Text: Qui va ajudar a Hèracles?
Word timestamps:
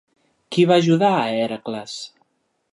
Qui 0.55 0.65
va 0.71 0.77
ajudar 0.85 1.11
a 1.19 1.29
Hèracles? 1.35 1.95